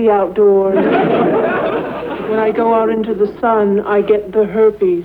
the 0.00 0.10
outdoors. 0.10 0.76
when 2.30 2.38
I 2.38 2.50
go 2.50 2.74
out 2.74 2.90
into 2.90 3.14
the 3.14 3.26
sun, 3.40 3.80
I 3.80 4.02
get 4.02 4.32
the 4.32 4.44
herpes. 4.44 5.04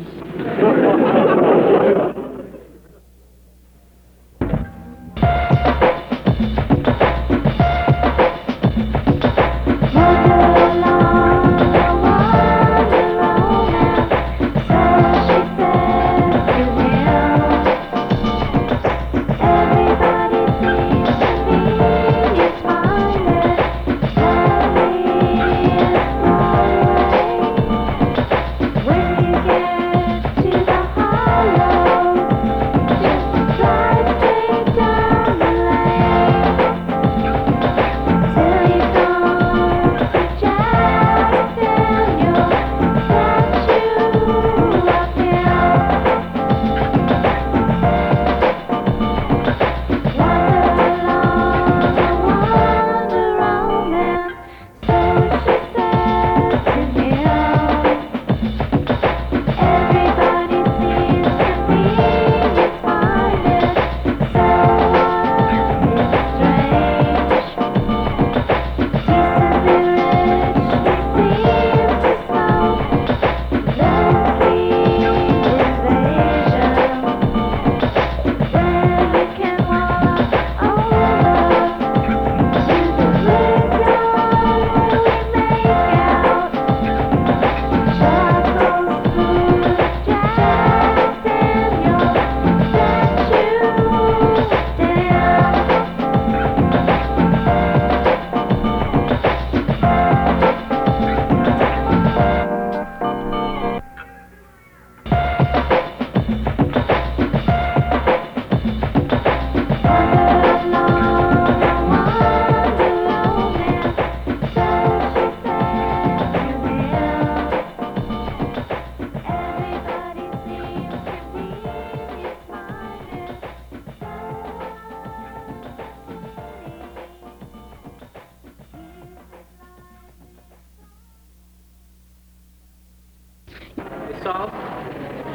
soft, 134.25 134.58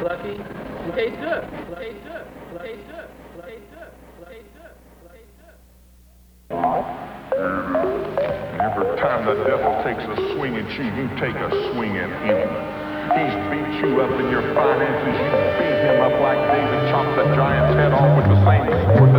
fluffy, 0.03 0.35
and 0.35 0.91
tastes 0.91 1.15
good. 1.23 1.47
Tastes 1.79 2.03
good. 2.03 2.27
Tastes 2.59 2.83
good. 2.91 3.07
Tastes 3.39 3.71
good. 3.71 3.87
Tastes 4.27 4.51
good. 4.51 4.75
Tastes 5.07 5.39
every 8.59 8.91
time 8.99 9.23
the 9.23 9.39
devil 9.47 9.71
takes 9.87 10.03
a 10.03 10.15
swing 10.35 10.59
at 10.59 10.67
you, 10.75 10.83
you 10.91 11.07
take 11.23 11.39
a 11.39 11.49
swing 11.71 11.95
at 11.95 12.11
him. 12.27 12.51
He's 13.15 13.35
beat 13.47 13.79
you 13.79 14.03
up 14.03 14.11
in 14.19 14.27
your 14.27 14.43
finances. 14.53 15.15
You 15.15 15.39
beat 15.55 15.79
him 15.87 16.03
up 16.03 16.19
like 16.19 16.39
David 16.51 16.91
chopped 16.91 17.15
the 17.15 17.31
giant's 17.33 17.79
head 17.79 17.93
off 17.95 18.11
with 18.19 18.27
the 18.27 18.43
same 18.43 18.67
sword. 18.97 19.10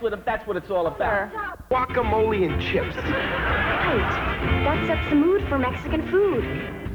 Touch 0.00 0.10
him, 0.10 0.10
to 0.10 0.10
dance 0.10 0.10
with 0.10 0.12
him, 0.12 0.22
that's 0.24 0.46
what 0.46 0.56
it's 0.56 0.70
all 0.70 0.86
about. 0.86 1.68
Guacamole 1.70 2.50
and 2.50 2.60
chips. 2.60 2.96
Right. 2.96 4.64
That 4.64 4.86
sets 4.86 5.10
the 5.10 5.16
mood 5.16 5.46
for 5.48 5.58
Mexican 5.58 6.08
food. 6.10 6.87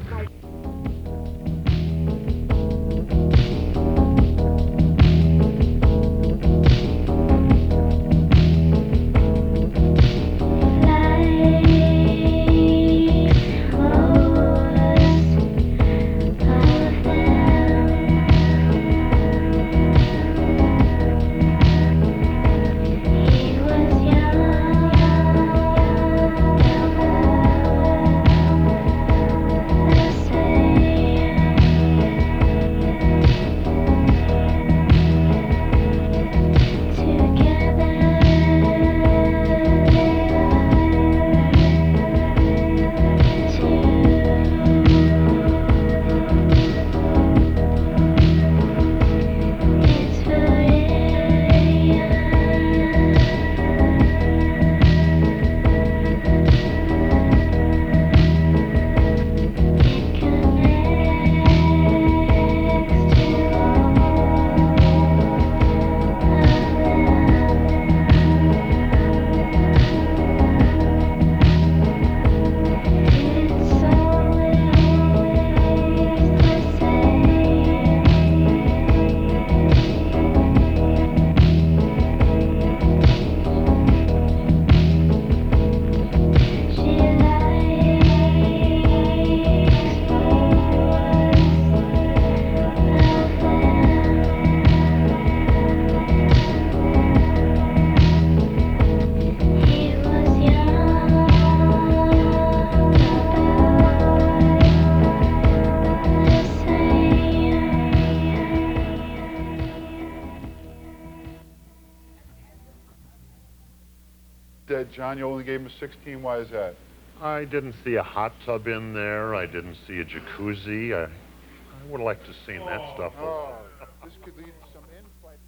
John, 115.14 115.18
you 115.20 115.28
only 115.28 115.44
gave 115.44 115.60
him 115.60 115.68
a 115.68 115.78
16. 115.78 116.22
Why 116.22 116.38
is 116.38 116.50
that? 116.50 116.74
I 117.22 117.44
didn't 117.44 117.76
see 117.84 117.94
a 117.94 118.02
hot 118.02 118.32
tub 118.44 118.66
in 118.66 118.92
there. 118.92 119.36
I 119.36 119.46
didn't 119.46 119.76
see 119.86 120.00
a 120.00 120.04
jacuzzi. 120.04 120.92
I, 120.92 121.04
I 121.04 121.88
would 121.88 122.00
like 122.00 122.18
to 122.22 122.26
have 122.26 122.36
seen 122.44 122.58
that 122.66 122.80
oh, 122.80 122.94
stuff. 122.96 123.12
Oh, 123.20 123.58
this 124.02 124.12
could 124.24 124.36
lead 124.36 124.46
to 124.46 124.72
some 124.72 124.82
infight. 124.90 125.38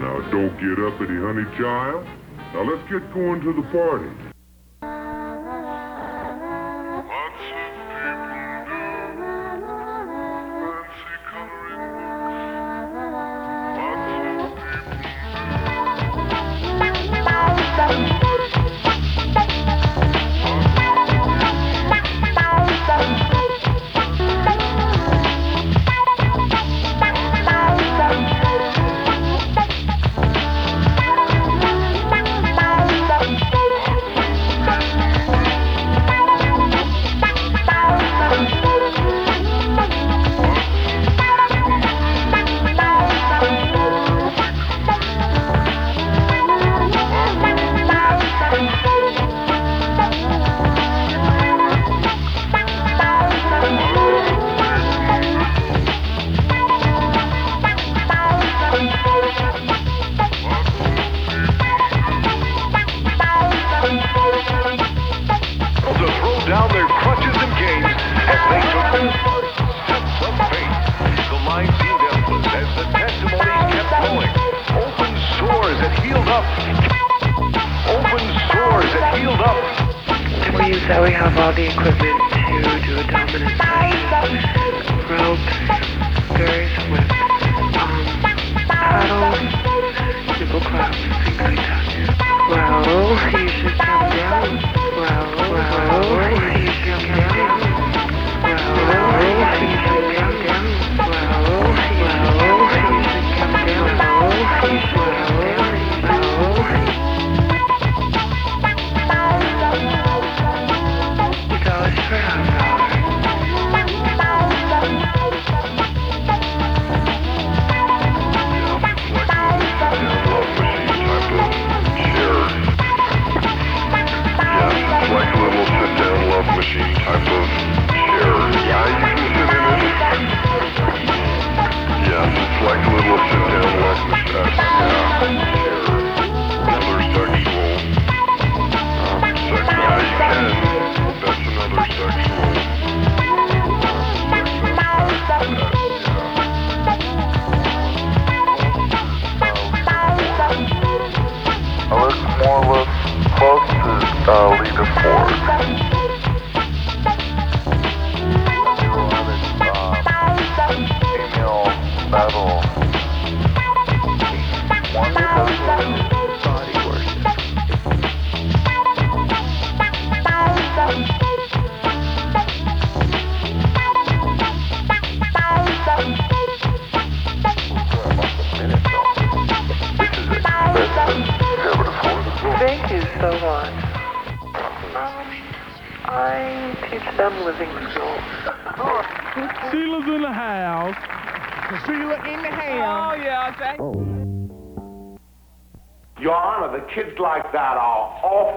Now 0.00 0.18
don't 0.32 0.58
get 0.58 0.84
uppity, 0.84 1.14
honey 1.14 1.44
child. 1.56 2.04
Now 2.52 2.62
let's 2.68 2.82
get 2.90 3.14
going 3.14 3.40
to 3.42 3.52
the 3.52 3.62
party. 3.70 4.25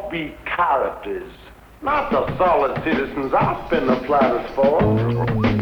be 0.10 0.36
characters, 0.46 1.32
not 1.82 2.12
the 2.12 2.38
solid 2.38 2.84
citizens 2.84 3.34
I've 3.34 3.70
been 3.70 3.88
the 3.88 3.96
platters 3.98 4.50
for. 4.56 5.59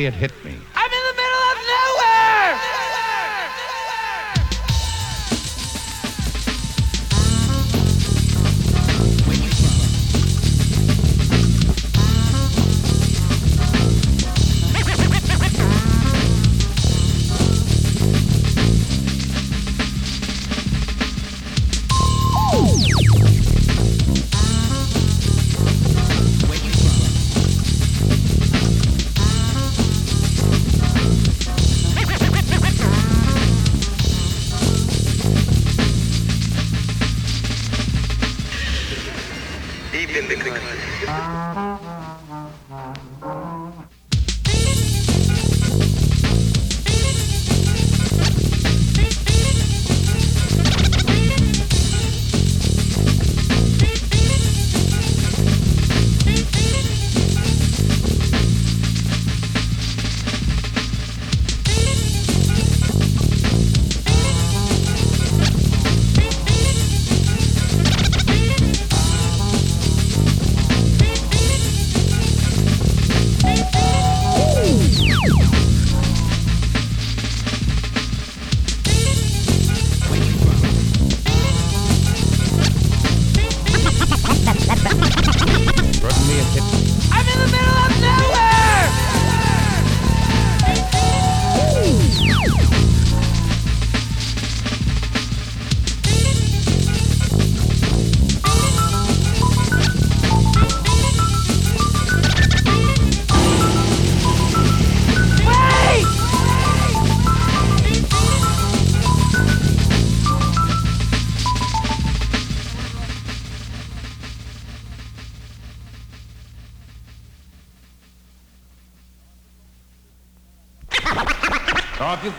it 0.00 0.14
hit 0.14 0.31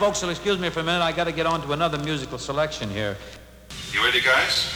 folks 0.04 0.20
will 0.20 0.28
excuse 0.28 0.58
me 0.58 0.68
for 0.68 0.80
a 0.80 0.82
minute. 0.82 1.00
I 1.00 1.12
got 1.12 1.24
to 1.24 1.32
get 1.32 1.46
on 1.46 1.62
to 1.62 1.72
another 1.72 1.96
musical 1.96 2.36
selection 2.36 2.90
here. 2.90 3.16
You 3.90 4.04
ready, 4.04 4.20
guys? 4.20 4.70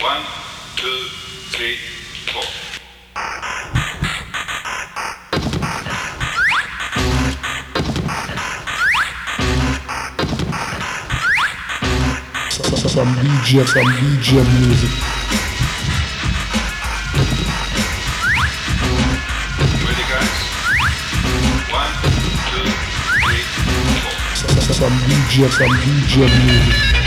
One, 0.00 0.24
two, 0.74 1.04
three, 1.54 1.76
four. 2.26 2.42
some 12.88 13.14
DJ, 13.14 13.64
some 13.68 13.84
DJ 13.84 14.58
music. 14.58 15.17
some 24.78 24.92
DJ, 24.92 25.50
some 25.50 25.68
DJ 25.80 26.20
music. 26.46 26.97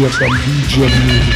DJ 0.00 0.08
from 0.08 0.32
DJ 0.32 0.76
Music. 1.04 1.34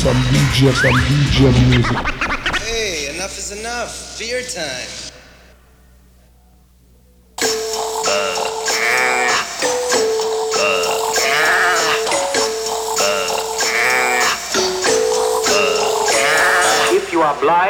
From 0.00 0.16
DJ, 0.16 0.72
some 0.72 0.98
DJ 1.04 1.38
Music. 1.68 1.98
Hey, 2.62 3.14
enough 3.14 3.36
is 3.36 3.52
enough. 3.52 3.92
Fear 4.16 4.42
time. 4.42 5.03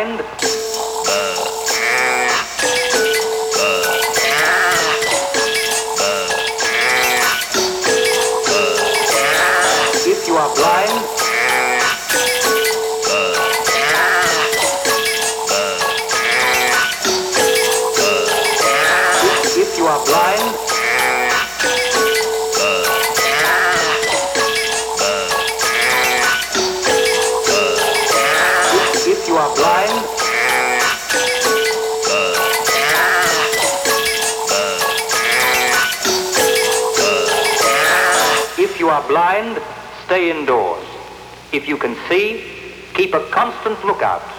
And. 0.04 0.53
If 38.74 38.80
you 38.80 38.88
are 38.88 39.06
blind, 39.06 39.62
stay 40.04 40.32
indoors. 40.32 40.84
If 41.52 41.68
you 41.68 41.76
can 41.76 41.94
see, 42.08 42.42
keep 42.92 43.14
a 43.14 43.24
constant 43.30 43.84
lookout. 43.84 44.33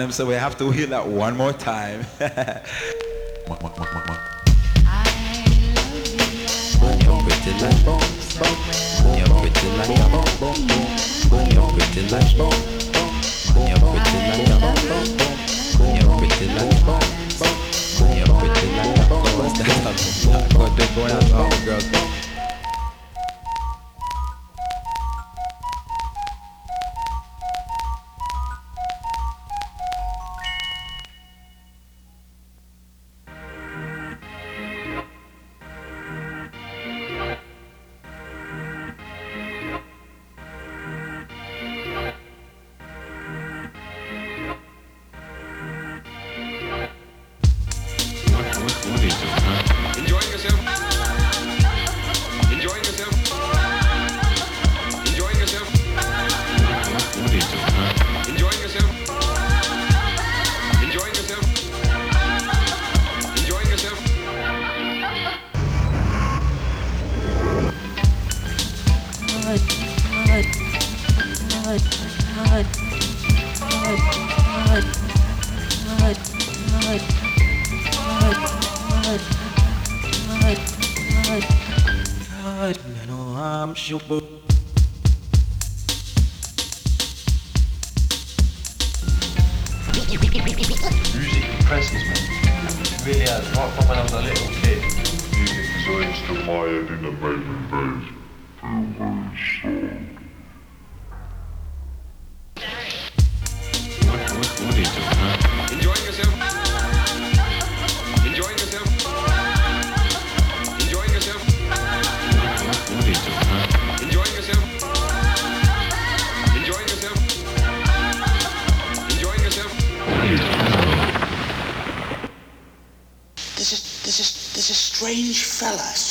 and 0.00 0.12
so 0.14 0.26
we 0.26 0.34
have 0.34 0.56
to 0.58 0.70
hear 0.70 0.86
that 0.86 1.06
one 1.06 1.36
more 1.36 1.52
time. 1.52 2.06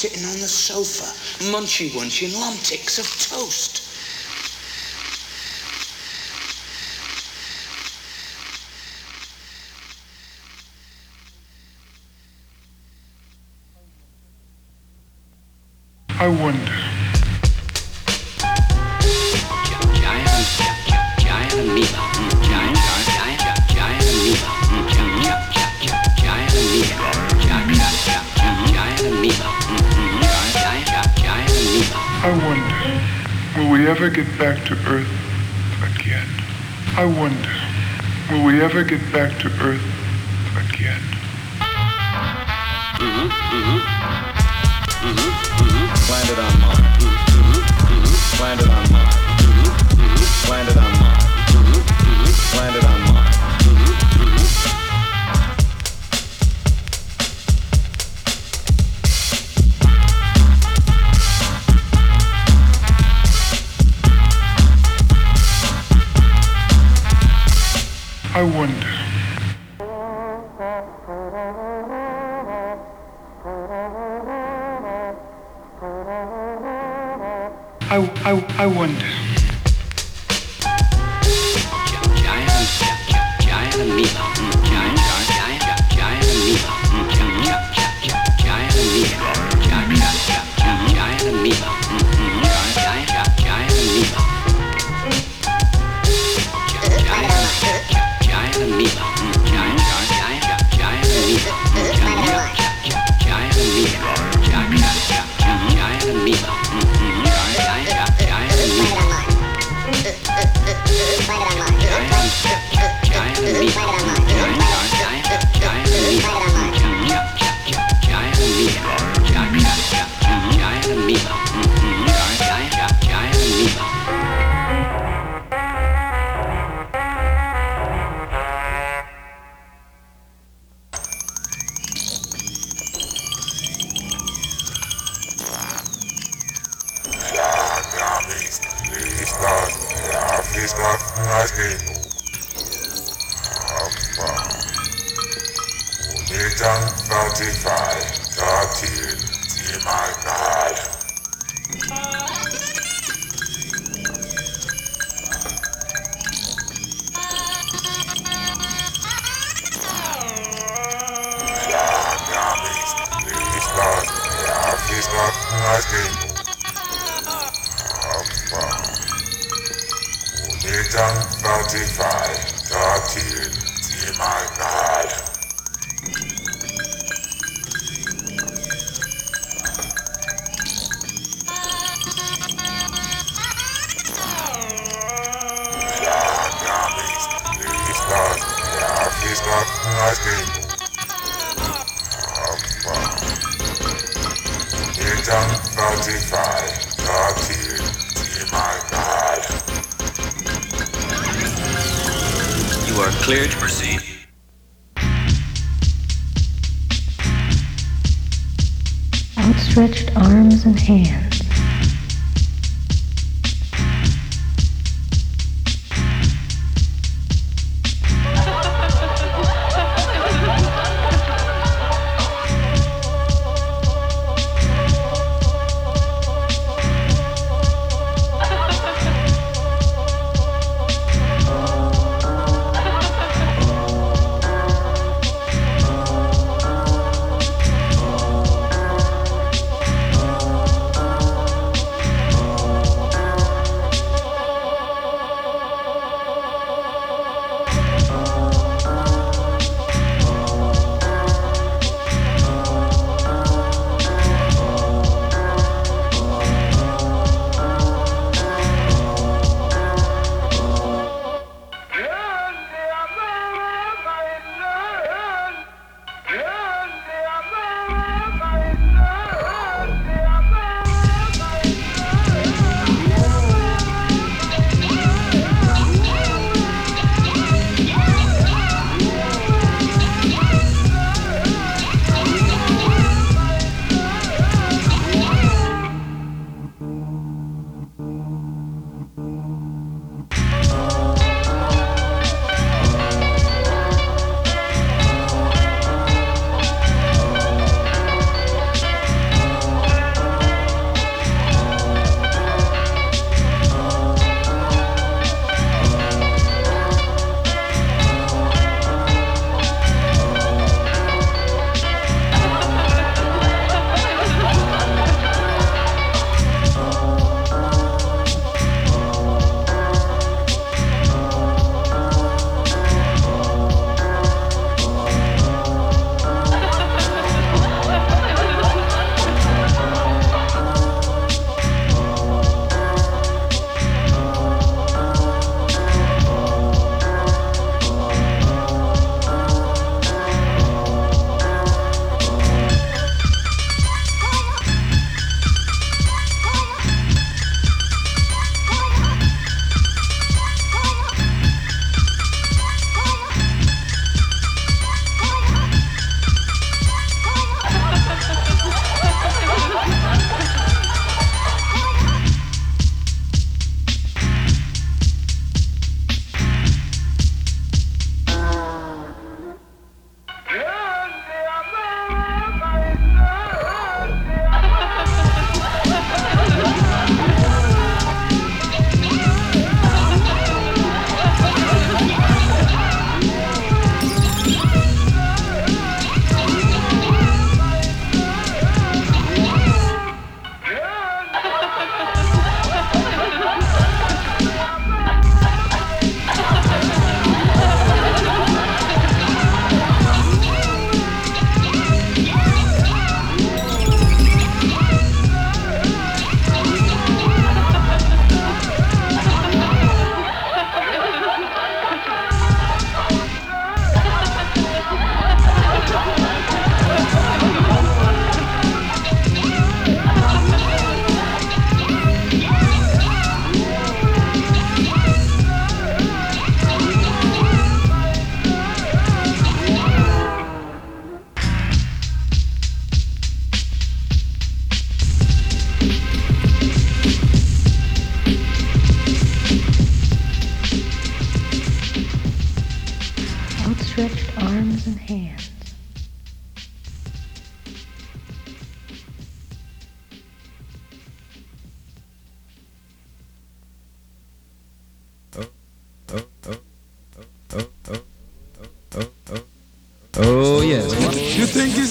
sitting 0.07 0.25
on 0.27 0.39
the 0.39 0.47
sofa, 0.47 1.03
munchy 1.51 1.93
wunching 1.95 2.29
lumtics 2.29 2.97
of 2.97 3.05
toast. 3.29 3.83
I 16.19 16.27
wonder. 16.29 16.86
Will 33.67 33.73
we 33.73 33.87
ever 33.87 34.09
get 34.09 34.25
back 34.39 34.63
to 34.67 34.75
Earth 34.87 35.11
again? 35.83 36.25
I 36.95 37.03
wonder, 37.03 37.51
will 38.31 38.45
we 38.45 38.61
ever 38.61 38.81
get 38.81 39.01
back 39.11 39.37
to 39.39 39.47
Earth 39.59 39.83
again? 40.55 41.01
Mm-hmm, 42.95 43.27
mm-hmm. 43.27 43.79
Mm-hmm, 45.03 45.31
mm-hmm. 45.59 46.11
Landed 46.13 46.39
on 46.39 46.53
Mars. 46.61 46.79
Mm-hmm, 46.79 47.27
mm-hmm. 47.35 48.05
mm-hmm. 48.07 48.41
Landed 48.41 48.66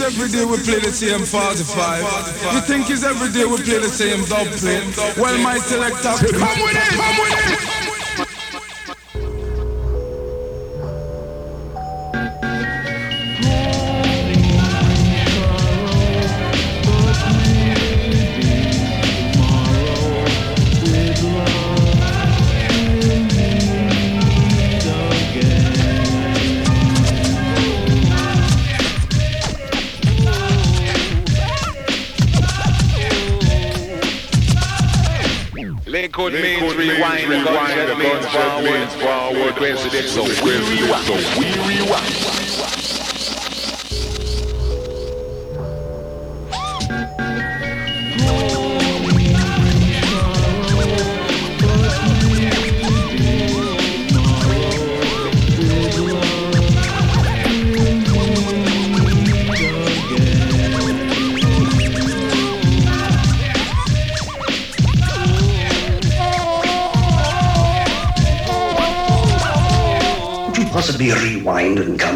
every 0.07 0.29
day 0.29 0.45
we 0.45 0.57
play 0.59 0.79
the 0.79 0.93
same 0.93 1.25
45? 1.25 2.55
You 2.55 2.61
think 2.61 2.89
it's 2.91 3.03
every 3.03 3.31
day 3.33 3.45
we 3.45 3.57
play 3.57 3.79
the 3.79 3.89
same 3.89 4.25
dub 4.27 4.47
plate? 4.59 4.97
Well, 5.19 5.37
my 5.43 5.59
selector, 5.59 6.15
come 6.39 6.63
with 6.63 6.77
it, 6.77 6.93
come 6.95 7.19
with 7.19 7.71
it. 7.71 7.76
Forward, 39.57 39.77
coincidence, 39.77 40.13
so 40.13 40.23
we 40.45 40.53
rewind, 40.53 41.07
so 41.07 42.26
rewind 71.75 72.16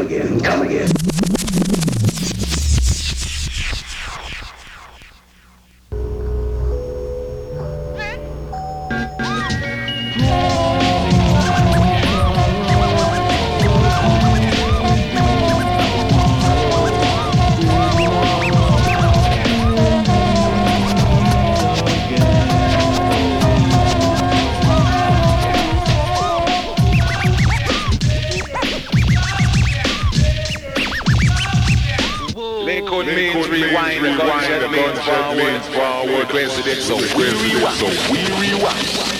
Lakewood 32.90 33.06
means 33.14 33.48
rewind, 33.48 34.04
the 34.04 34.16
gunshot 34.16 34.68
means 34.72 34.98
forward, 34.98 35.62
forward, 35.62 36.28
coincidence, 36.28 36.86
so 36.86 36.96
we 36.96 37.24
rewind, 37.24 37.76
so 37.76 37.86
we 38.10 38.18
rewind. 38.40 39.19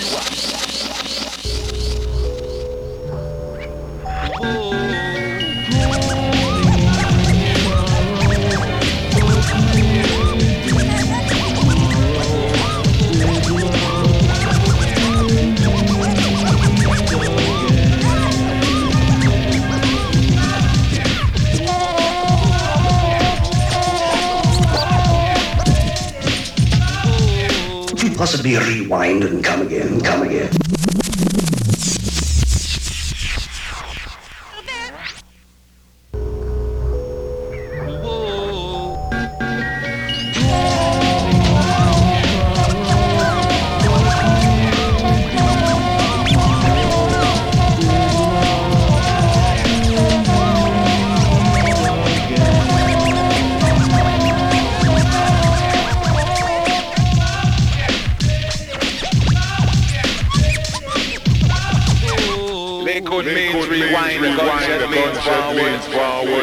Possibly 28.21 28.55
rewind 28.55 29.23
and 29.23 29.43
come 29.43 29.63
again, 29.63 29.99
come 29.99 30.21
again. 30.21 31.00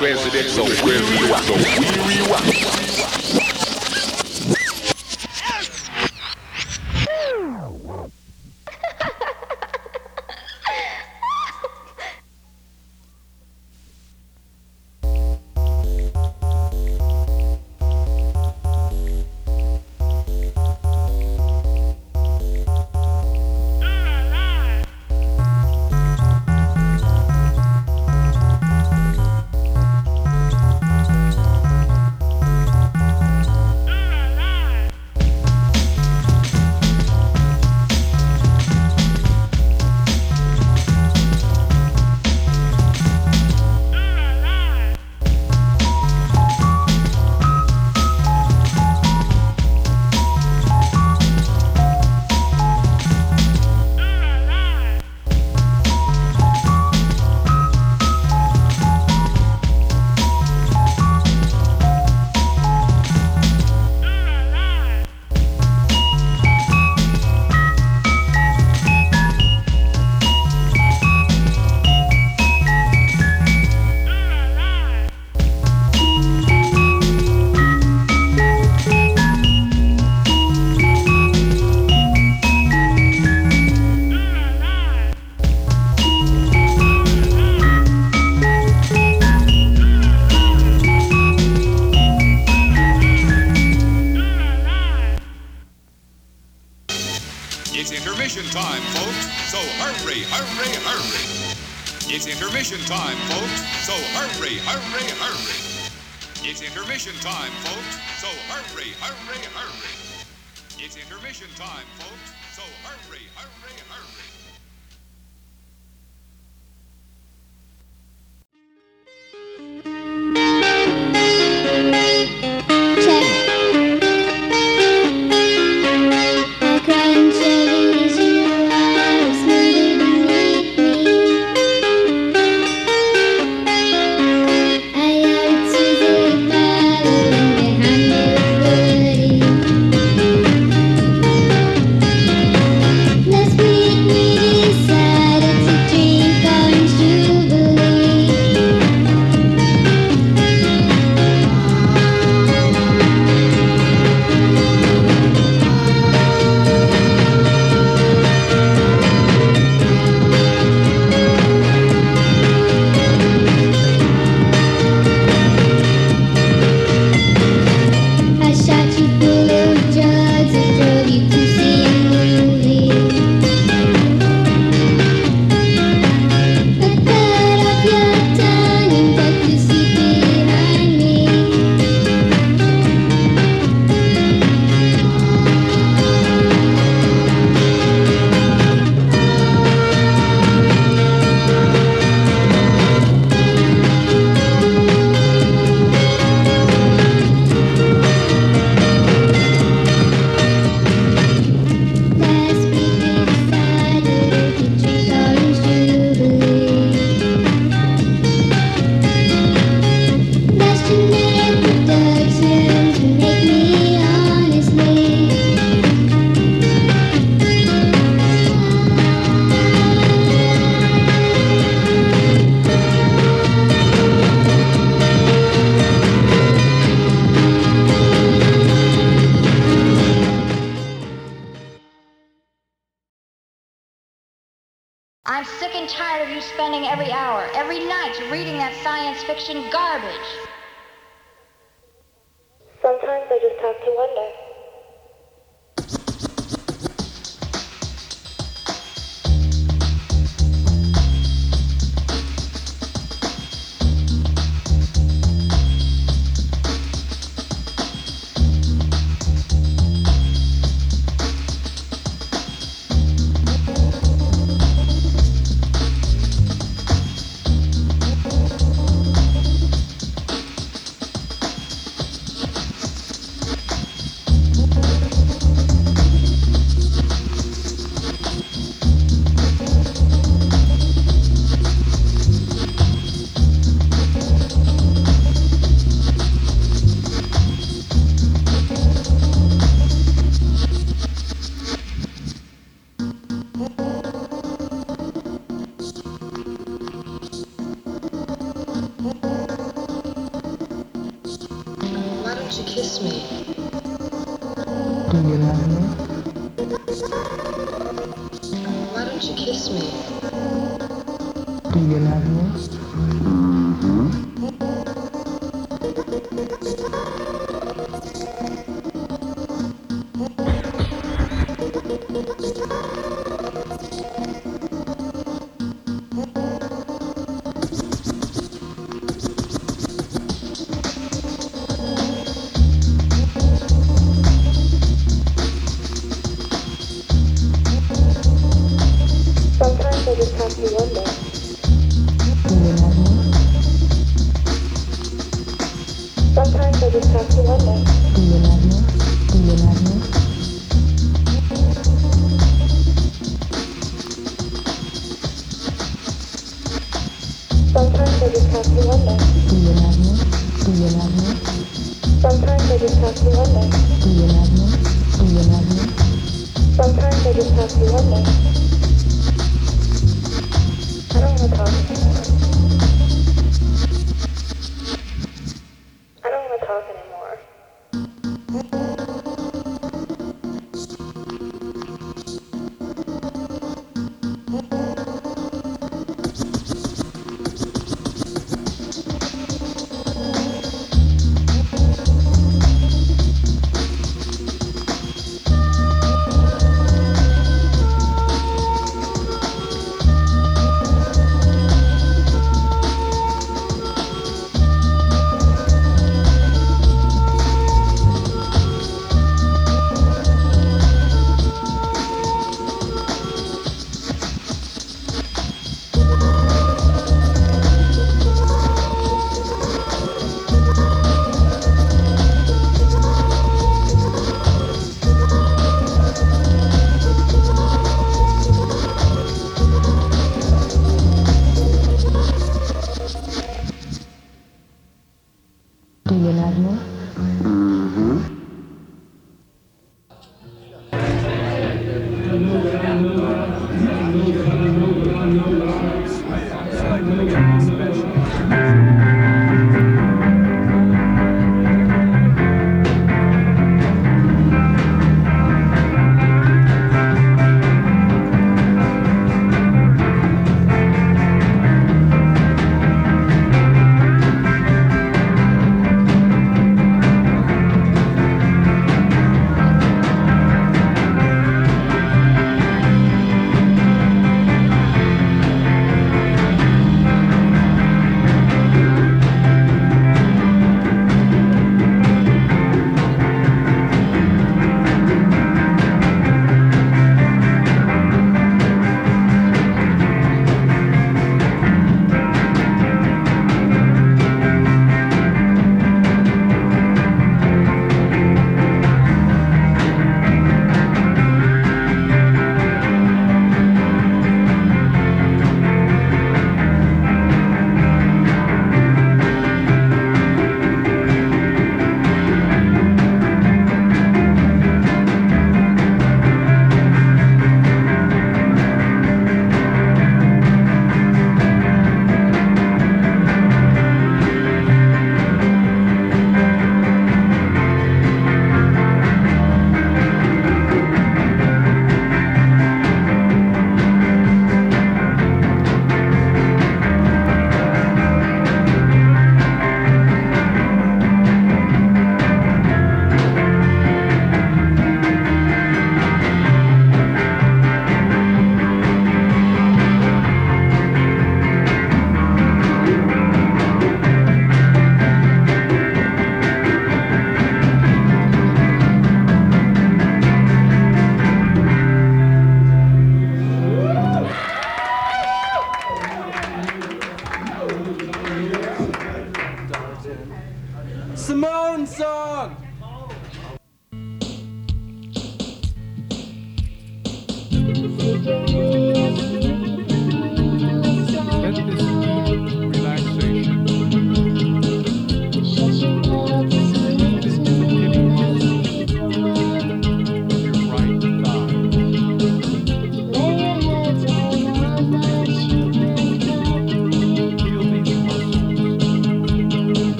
Forward, 0.00 0.16
coincidence, 0.16 0.52
so 0.54 1.89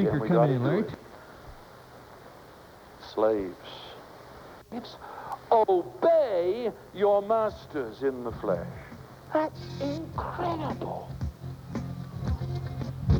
speaker 0.00 0.18
we 0.18 0.28
coming 0.28 0.32
gotta 0.32 0.52
in 0.52 0.64
late. 0.76 0.86
it. 0.86 0.98
Slaves. 3.14 3.54
It's 4.72 4.96
obey 5.50 6.70
your 6.94 7.22
masters 7.22 8.02
in 8.02 8.24
the 8.24 8.32
flesh. 8.32 8.66
That's 9.32 9.60
incredible. 9.80 11.08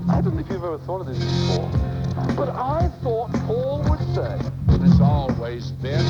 I 0.08 0.20
don't 0.20 0.34
know 0.34 0.40
if 0.40 0.48
you've 0.48 0.64
ever 0.64 0.78
thought 0.78 1.00
of 1.02 1.06
this 1.06 1.18
before, 1.18 1.70
but 2.36 2.48
I 2.48 2.90
thought 3.02 3.32
Paul 3.46 3.84
would 3.88 4.14
say, 4.14 4.38
It's 4.84 5.00
always 5.00 5.70
been. 5.72 6.04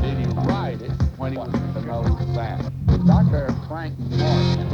Did 0.00 0.18
he 0.18 0.26
write 0.48 0.80
it 0.80 0.90
when 1.16 1.32
he 1.32 1.38
was 1.38 1.50
to 1.52 1.82
know 1.82 2.02
that? 2.34 2.72
Dr. 3.06 3.52
Frank 3.68 3.98
Morgan 3.98 4.68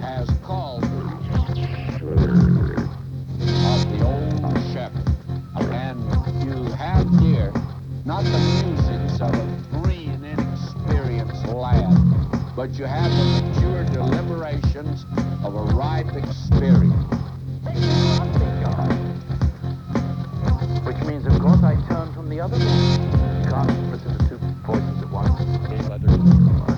has 0.00 0.28
called 0.42 0.84
of 0.84 2.51
the 4.02 4.08
old 4.08 4.72
shepherd. 4.72 5.08
And 5.70 6.44
you 6.44 6.64
have 6.72 7.08
here 7.20 7.52
not 8.04 8.24
the 8.24 8.38
musings 8.64 9.20
of 9.20 9.32
a 9.32 9.80
green, 9.82 10.24
inexperienced 10.24 11.46
lad, 11.46 11.94
but 12.56 12.70
you 12.72 12.84
have 12.84 13.10
the 13.10 13.42
mature 13.42 13.84
deliberations 13.92 15.04
of 15.44 15.54
a 15.54 15.62
ripe 15.74 16.14
experience. 16.16 16.94
which 20.84 20.98
means, 21.06 21.26
of 21.26 21.38
course, 21.40 21.62
I 21.62 21.74
turn 21.88 22.12
from 22.12 22.28
the 22.28 22.40
other 22.40 22.58
one. 22.58 23.44
You 23.44 23.50
can't 23.50 23.92
listen 23.92 24.18
to 24.18 24.28
two 24.28 24.38
voices 24.66 25.02
at 25.02 25.10
once. 25.10 26.71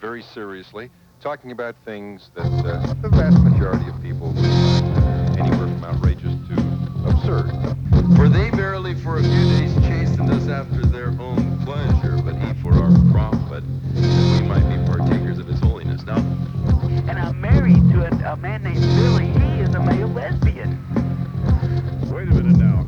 Very 0.00 0.22
seriously, 0.22 0.90
talking 1.20 1.52
about 1.52 1.76
things 1.84 2.30
that 2.34 2.46
uh, 2.46 2.94
the 3.02 3.08
vast 3.10 3.38
majority 3.42 3.86
of 3.90 4.02
people 4.02 4.28
would 4.28 4.44
find 4.44 5.38
anywhere 5.38 5.68
from 5.68 5.84
outrageous 5.84 6.32
to 6.48 6.54
absurd. 7.06 7.50
For 8.16 8.28
they 8.28 8.50
verily 8.50 8.94
for 8.94 9.18
a 9.18 9.22
few 9.22 9.30
days 9.30 9.74
chastened 9.82 10.30
us 10.30 10.48
after 10.48 10.86
their 10.86 11.08
own 11.20 11.58
pleasure, 11.66 12.16
but 12.22 12.34
he 12.34 12.54
for 12.62 12.72
our 12.72 12.90
profit, 13.12 13.62
that 13.94 14.40
we 14.40 14.48
might 14.48 14.66
be 14.70 14.76
partakers 14.86 15.38
of 15.38 15.46
his 15.46 15.60
holiness. 15.60 16.02
Now, 16.04 16.16
And 16.16 17.18
I'm 17.18 17.38
married 17.38 17.76
to 17.92 18.06
a, 18.06 18.32
a 18.32 18.36
man 18.36 18.62
named 18.62 18.80
Billy. 18.80 19.26
He 19.26 19.60
is 19.60 19.74
a 19.74 19.80
male 19.80 20.08
lesbian. 20.08 20.78
Wait 22.10 22.28
a 22.28 22.34
minute 22.34 22.56
now. 22.56 22.86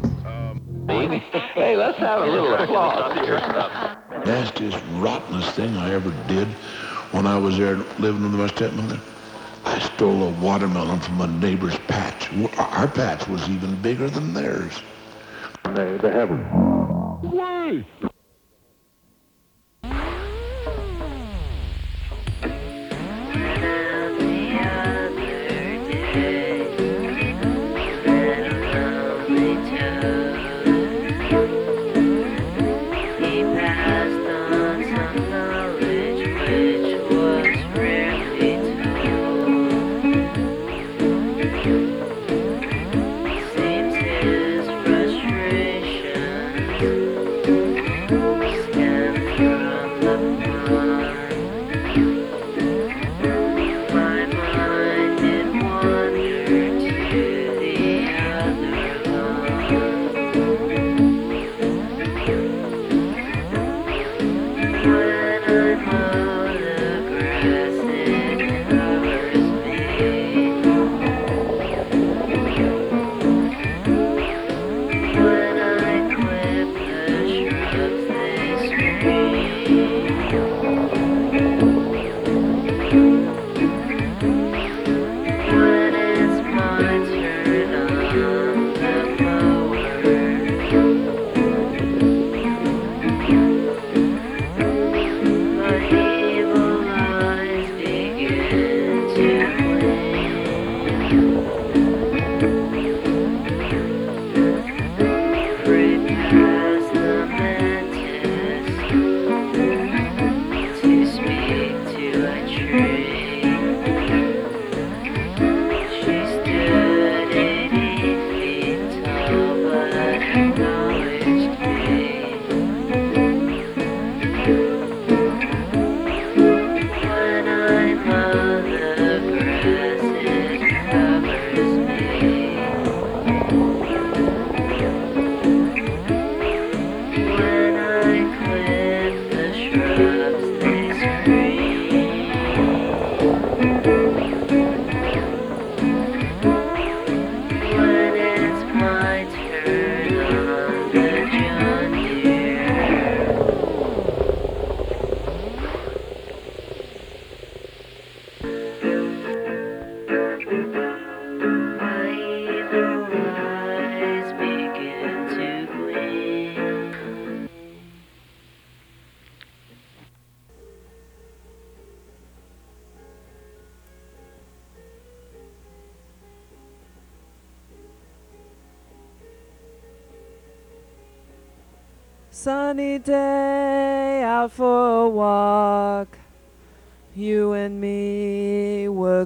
hey, 1.54 1.76
let's 1.76 1.98
have 1.98 2.22
a 2.22 2.26
little 2.26 2.54
applause 2.58 3.14
here. 3.18 3.38
Nastiest, 4.24 4.82
rottenest 4.98 5.52
thing 5.54 5.76
I 5.76 5.92
ever 5.92 6.10
did 6.28 6.48
when 7.12 7.26
I 7.26 7.38
was 7.38 7.56
there 7.56 7.76
living 7.98 8.22
with 8.22 8.32
my 8.32 8.48
stepmother. 8.48 9.00
I 9.64 9.78
stole 9.78 10.24
a 10.24 10.30
watermelon 10.40 11.00
from 11.00 11.20
a 11.20 11.26
neighbor's 11.26 11.78
patch. 11.86 12.32
Our 12.58 12.88
patch 12.88 13.28
was 13.28 13.48
even 13.48 13.76
bigger 13.76 14.10
than 14.10 14.34
theirs. 14.34 14.82
They, 15.64 15.96
they 15.98 16.10
have 16.10 16.30
Why? 17.22 17.84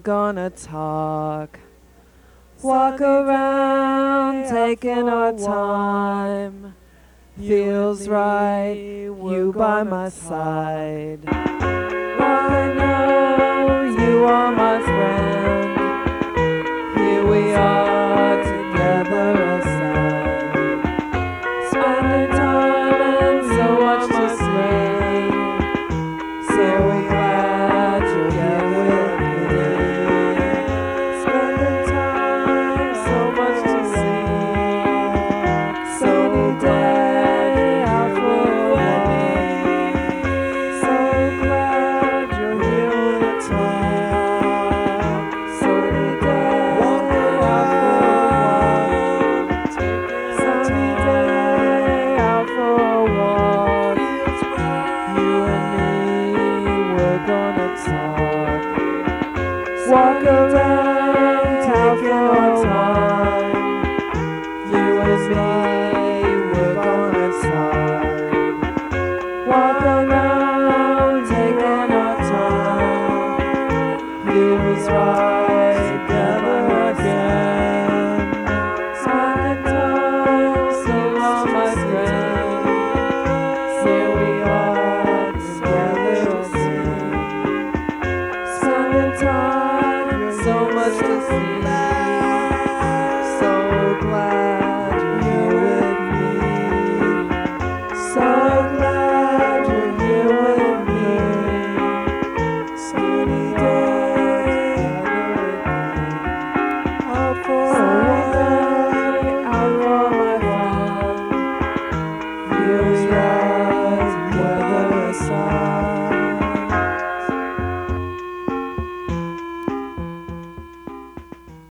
Gonna 0.06 0.48
talk. 0.50 1.58
Walk 2.62 3.00
around, 3.00 4.48
taking 4.48 5.08
our 5.08 5.32
time. 5.32 6.76
Feels 7.36 8.08
right, 8.08 8.74
you 8.74 9.52
by 9.52 9.82
my 9.82 10.08
side. 10.08 11.22
I 11.28 12.72
know 12.78 13.82
you 14.00 14.24
are 14.26 14.52
my 14.52 14.80
friend. 14.80 15.76
Here 16.96 17.26
we 17.26 17.52
are 17.54 18.05